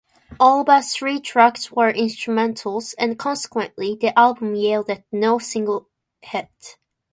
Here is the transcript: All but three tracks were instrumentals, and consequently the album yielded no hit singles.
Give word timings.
All 0.39 0.63
but 0.63 0.83
three 0.85 1.19
tracks 1.21 1.71
were 1.71 1.93
instrumentals, 1.93 2.95
and 2.97 3.19
consequently 3.19 3.95
the 4.01 4.17
album 4.17 4.55
yielded 4.55 5.03
no 5.11 5.37
hit 5.37 5.45
singles. 5.45 5.85